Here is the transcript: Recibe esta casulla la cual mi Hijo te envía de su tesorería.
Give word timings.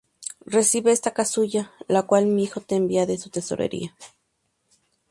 Recibe 0.47 0.91
esta 0.93 1.11
casulla 1.13 1.73
la 1.87 2.01
cual 2.01 2.25
mi 2.25 2.41
Hijo 2.41 2.59
te 2.59 2.75
envía 2.75 3.05
de 3.05 3.19
su 3.19 3.29
tesorería. 3.29 3.95